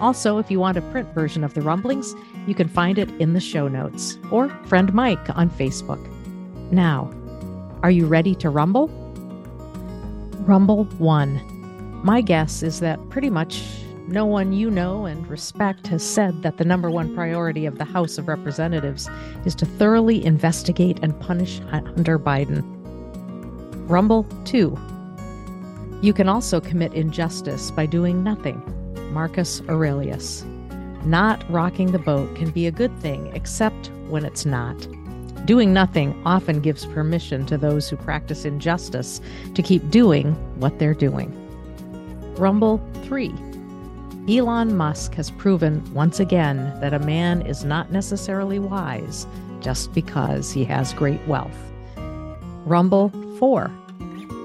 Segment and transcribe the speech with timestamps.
[0.00, 2.14] Also, if you want a print version of the rumblings,
[2.46, 6.00] you can find it in the show notes or friend Mike on Facebook.
[6.72, 7.10] Now,
[7.82, 8.88] are you ready to rumble?
[10.40, 12.02] Rumble 1.
[12.02, 13.62] My guess is that pretty much
[14.08, 17.84] no one you know and respect has said that the number one priority of the
[17.84, 19.08] House of Representatives
[19.46, 22.62] is to thoroughly investigate and punish Hunter Biden.
[23.88, 24.78] Rumble 2.
[26.02, 28.60] You can also commit injustice by doing nothing
[29.14, 30.44] Marcus Aurelius.
[31.04, 34.88] Not rocking the boat can be a good thing, except when it's not.
[35.46, 39.20] Doing nothing often gives permission to those who practice injustice
[39.54, 41.30] to keep doing what they're doing.
[42.36, 43.32] Rumble 3.
[44.28, 49.28] Elon Musk has proven once again that a man is not necessarily wise
[49.60, 51.56] just because he has great wealth.
[52.64, 53.70] Rumble 4.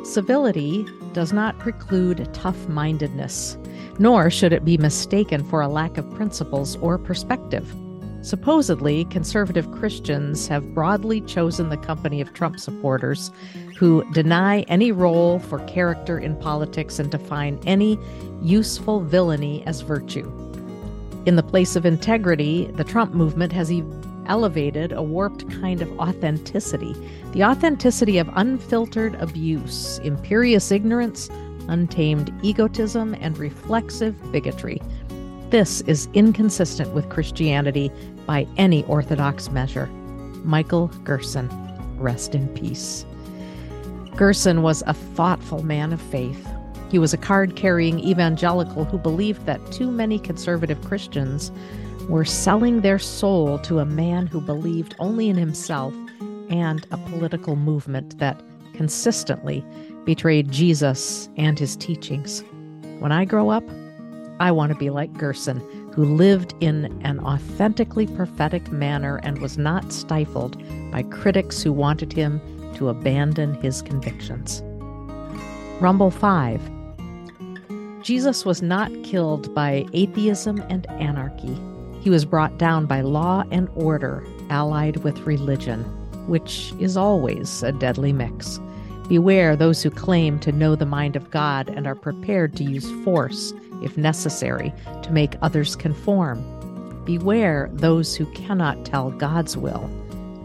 [0.03, 3.57] Civility does not preclude tough mindedness
[3.99, 7.71] nor should it be mistaken for a lack of principles or perspective.
[8.21, 13.31] Supposedly, conservative Christians have broadly chosen the company of Trump supporters
[13.77, 17.97] who deny any role for character in politics and define any
[18.41, 20.29] useful villainy as virtue.
[21.25, 23.71] In the place of integrity, the Trump movement has
[24.29, 26.95] elevated a warped kind of authenticity
[27.33, 31.29] the authenticity of unfiltered abuse, imperious ignorance,
[31.67, 34.81] untamed egotism, and reflexive bigotry.
[35.51, 37.91] This is inconsistent with Christianity
[38.25, 39.87] by any orthodox measure.
[40.43, 41.49] Michael Gerson,
[41.97, 43.05] rest in peace.
[44.15, 46.47] Gerson was a thoughtful man of faith.
[46.89, 51.51] He was a card carrying evangelical who believed that too many conservative Christians
[52.09, 55.93] were selling their soul to a man who believed only in himself
[56.49, 58.41] and a political movement that
[58.73, 59.63] consistently
[60.05, 62.43] betrayed Jesus and his teachings.
[62.97, 63.63] When I grow up,
[64.39, 65.59] I want to be like Gerson,
[65.93, 70.57] who lived in an authentically prophetic manner and was not stifled
[70.91, 72.41] by critics who wanted him
[72.75, 74.63] to abandon his convictions.
[75.79, 76.71] Rumble 5
[78.01, 81.55] Jesus was not killed by atheism and anarchy.
[82.01, 85.83] He was brought down by law and order, allied with religion,
[86.27, 88.59] which is always a deadly mix.
[89.07, 92.89] Beware those who claim to know the mind of God and are prepared to use
[93.03, 96.43] force, if necessary, to make others conform.
[97.05, 99.89] Beware those who cannot tell God's will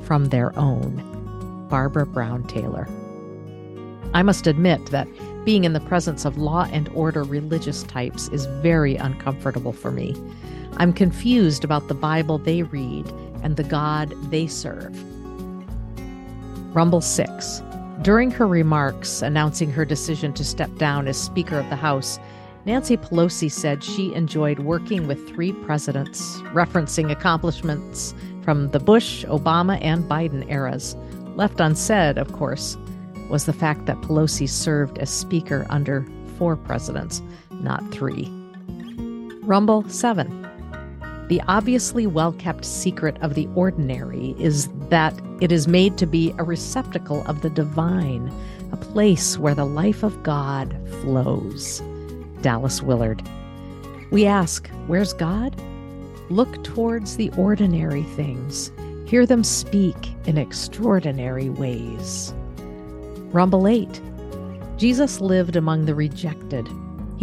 [0.03, 1.67] from their own.
[1.69, 2.89] Barbara Brown Taylor.
[4.15, 5.09] I must admit that
[5.45, 10.17] being in the presence of law and order religious types is very uncomfortable for me.
[10.77, 13.07] I'm confused about the Bible they read
[13.43, 14.95] and the God they serve.
[16.75, 17.63] Rumble 6.
[18.03, 22.19] During her remarks announcing her decision to step down as Speaker of the House,
[22.67, 29.79] Nancy Pelosi said she enjoyed working with three presidents, referencing accomplishments from the Bush, Obama,
[29.81, 30.97] and Biden eras.
[31.37, 32.77] Left unsaid, of course,
[33.29, 36.07] was the fact that Pelosi served as Speaker under
[36.39, 38.29] four presidents, not three.
[39.43, 40.44] Rumble 7.
[41.29, 46.35] The obviously well kept secret of the ordinary is that it is made to be
[46.39, 48.31] a receptacle of the divine,
[48.73, 51.83] a place where the life of God flows.
[52.43, 53.23] Dallas Willard.
[54.11, 55.57] We ask, Where's God?
[56.29, 58.71] Look towards the ordinary things,
[59.07, 59.97] hear them speak
[60.27, 62.35] in extraordinary ways.
[63.33, 64.01] Rumble 8.
[64.77, 66.69] Jesus lived among the rejected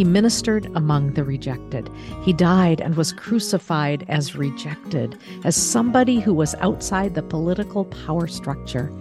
[0.01, 1.87] he ministered among the rejected.
[2.23, 8.25] He died and was crucified as rejected, as somebody who was outside the political power
[8.25, 8.91] structure.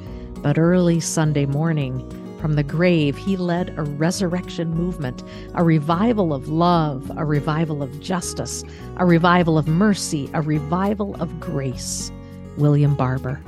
[0.43, 2.06] But early Sunday morning,
[2.38, 5.23] from the grave, he led a resurrection movement,
[5.55, 8.62] a revival of love, a revival of justice,
[8.99, 12.12] a revival of mercy, a revival of grace.
[12.58, 13.41] William Barber.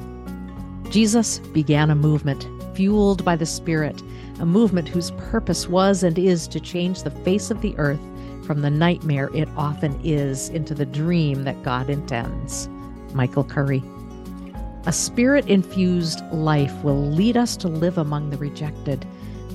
[0.88, 4.02] Jesus began a movement fueled by the Spirit,
[4.40, 8.00] a movement whose purpose was and is to change the face of the earth
[8.44, 12.68] from the nightmare it often is into the dream that God intends.
[13.14, 13.82] Michael Curry.
[14.84, 19.06] A spirit infused life will lead us to live among the rejected,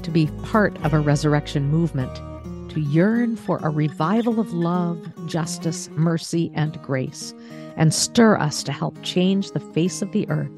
[0.04, 2.16] to be part of a resurrection movement,
[2.70, 7.34] to yearn for a revival of love, justice, mercy, and grace,
[7.76, 10.52] and stir us to help change the face of the earth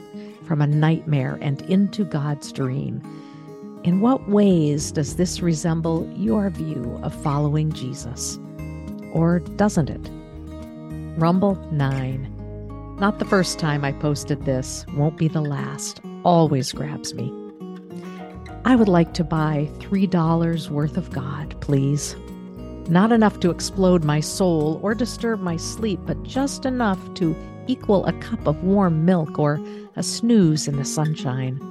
[0.49, 3.03] from a nightmare and into God's dream.
[3.83, 8.39] In what ways does this resemble your view of following Jesus?
[9.13, 10.09] Or doesn't it?
[11.19, 12.97] Rumble 9.
[12.99, 16.01] Not the first time I posted this, won't be the last.
[16.23, 17.31] Always grabs me.
[18.65, 22.15] I would like to buy $3 worth of God, please.
[22.87, 27.35] Not enough to explode my soul or disturb my sleep, but just enough to
[27.69, 29.60] equal a cup of warm milk or
[29.95, 31.62] a snooze in the sunshine.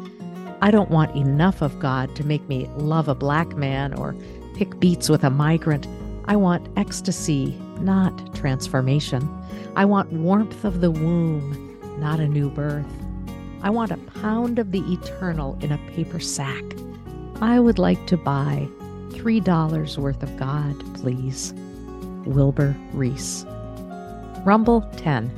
[0.62, 4.14] I don't want enough of God to make me love a black man or
[4.54, 5.86] pick beets with a migrant.
[6.26, 9.28] I want ecstasy, not transformation.
[9.76, 12.86] I want warmth of the womb, not a new birth.
[13.62, 16.64] I want a pound of the eternal in a paper sack.
[17.40, 18.68] I would like to buy
[19.10, 21.54] $3 worth of God, please.
[22.24, 23.44] Wilbur Rees.
[24.44, 25.30] Rumble 10.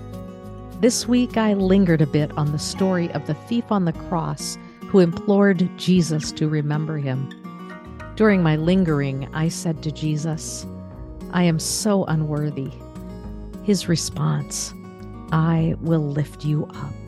[0.81, 4.57] This week I lingered a bit on the story of the thief on the cross
[4.87, 7.29] who implored Jesus to remember him.
[8.17, 10.67] During my lingering, I said to Jesus,
[11.33, 12.73] I am so unworthy
[13.63, 14.73] his response
[15.33, 17.00] I will lift you up.